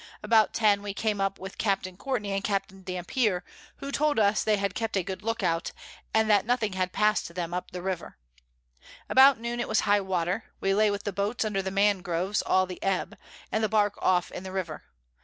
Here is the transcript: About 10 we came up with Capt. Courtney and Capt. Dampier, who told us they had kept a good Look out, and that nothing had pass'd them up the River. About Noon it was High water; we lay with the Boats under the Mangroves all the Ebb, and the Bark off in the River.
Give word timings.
About 0.23 0.51
10 0.51 0.81
we 0.81 0.95
came 0.95 1.21
up 1.21 1.37
with 1.37 1.59
Capt. 1.59 1.87
Courtney 1.99 2.31
and 2.31 2.43
Capt. 2.43 2.85
Dampier, 2.85 3.43
who 3.75 3.91
told 3.91 4.17
us 4.17 4.43
they 4.43 4.57
had 4.57 4.73
kept 4.73 4.97
a 4.97 5.03
good 5.03 5.21
Look 5.21 5.43
out, 5.43 5.73
and 6.11 6.27
that 6.27 6.43
nothing 6.43 6.73
had 6.73 6.91
pass'd 6.91 7.35
them 7.35 7.53
up 7.53 7.69
the 7.69 7.83
River. 7.83 8.17
About 9.09 9.39
Noon 9.39 9.59
it 9.59 9.67
was 9.67 9.81
High 9.81 10.01
water; 10.01 10.45
we 10.59 10.73
lay 10.73 10.89
with 10.89 11.03
the 11.03 11.13
Boats 11.13 11.45
under 11.45 11.61
the 11.61 11.69
Mangroves 11.69 12.41
all 12.41 12.65
the 12.65 12.81
Ebb, 12.81 13.15
and 13.51 13.63
the 13.63 13.69
Bark 13.69 13.93
off 14.01 14.31
in 14.31 14.41
the 14.41 14.51
River. 14.51 14.85